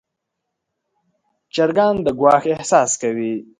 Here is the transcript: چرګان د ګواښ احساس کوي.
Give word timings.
چرګان 1.53 1.95
د 2.05 2.07
ګواښ 2.19 2.43
احساس 2.53 2.91
کوي. 3.01 3.33